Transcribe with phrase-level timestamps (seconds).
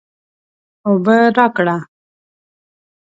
[0.87, 1.77] اوبه راکړه